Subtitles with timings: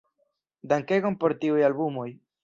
[0.71, 2.07] Dankegon por tiuj albumoj!